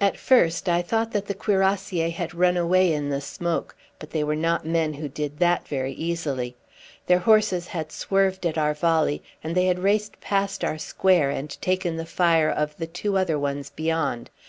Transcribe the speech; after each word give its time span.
At 0.00 0.16
first 0.16 0.68
I 0.68 0.80
thought 0.80 1.10
that 1.10 1.26
the 1.26 1.34
cuirassiers 1.34 2.12
had 2.12 2.36
run 2.36 2.56
away 2.56 2.92
in 2.92 3.10
the 3.10 3.20
smoke; 3.20 3.74
but 3.98 4.10
they 4.12 4.22
were 4.22 4.36
not 4.36 4.64
men 4.64 4.94
who 4.94 5.08
did 5.08 5.40
that 5.40 5.66
very 5.66 5.92
easily. 5.94 6.54
Their 7.08 7.18
horses 7.18 7.66
had 7.66 7.90
swerved 7.90 8.46
at 8.46 8.56
our 8.56 8.74
volley, 8.74 9.24
and 9.42 9.56
they 9.56 9.66
had 9.66 9.80
raced 9.80 10.20
past 10.20 10.62
our 10.62 10.78
square 10.78 11.30
and 11.30 11.60
taken 11.60 11.96
the 11.96 12.06
fire 12.06 12.48
of 12.48 12.76
the 12.76 12.86
two 12.86 13.16
other 13.18 13.40
ones 13.40 13.70
beyond. 13.70 14.30